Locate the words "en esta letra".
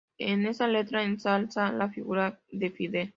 0.17-1.03